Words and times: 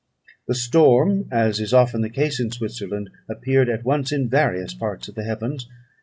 The 0.47 0.55
storm, 0.55 1.27
as 1.31 1.59
is 1.59 1.75
often 1.75 2.01
the 2.01 2.09
case 2.09 2.39
in 2.39 2.49
Switzerland, 2.49 3.11
appeared 3.29 3.69
at 3.69 3.85
once 3.85 4.11
in 4.11 4.29
various 4.29 4.73
parts 4.73 5.07
of 5.07 5.13
the 5.13 5.23
heavens. 5.23 5.67